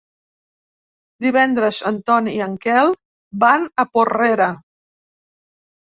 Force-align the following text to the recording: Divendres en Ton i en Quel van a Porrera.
Divendres 1.25 1.81
en 1.91 2.01
Ton 2.09 2.31
i 2.33 2.35
en 2.47 2.57
Quel 2.65 2.91
van 3.47 3.69
a 3.85 3.89
Porrera. 3.99 4.49